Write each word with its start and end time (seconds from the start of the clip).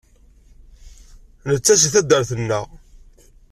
Netta 1.51 1.73
seg 1.81 1.91
taddart-nneɣ. 1.93 2.65